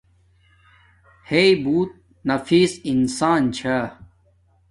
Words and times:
ہݵ 1.29 1.47
بوت 1.63 1.91
نفیس 2.27 2.71
انسان 2.91 3.41
چھا 3.55 3.77